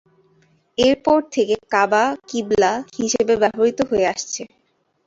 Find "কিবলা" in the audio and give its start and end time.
2.29-2.73